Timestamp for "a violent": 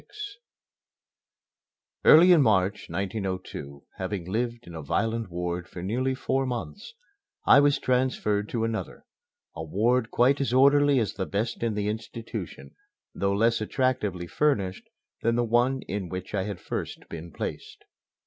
4.73-5.29